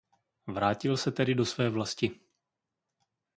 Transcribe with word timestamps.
Vrátil 0.47 0.97
se 0.97 1.11
tedy 1.11 1.35
do 1.35 1.45
své 1.45 1.69
vlasti. 1.69 2.19